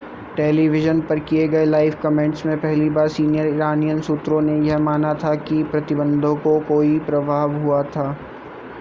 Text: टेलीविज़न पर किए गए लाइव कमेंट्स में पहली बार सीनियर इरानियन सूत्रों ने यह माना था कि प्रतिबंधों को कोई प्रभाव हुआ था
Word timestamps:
टेलीविज़न 0.37 1.01
पर 1.01 1.19
किए 1.19 1.47
गए 1.47 1.65
लाइव 1.65 1.97
कमेंट्स 2.03 2.45
में 2.45 2.55
पहली 2.61 2.89
बार 2.89 3.07
सीनियर 3.07 3.47
इरानियन 3.47 4.01
सूत्रों 4.01 4.41
ने 4.41 4.57
यह 4.67 4.79
माना 4.79 5.13
था 5.13 5.35
कि 5.43 5.63
प्रतिबंधों 5.63 6.35
को 6.37 6.59
कोई 6.67 6.99
प्रभाव 6.99 7.55
हुआ 7.63 7.83
था 7.95 8.11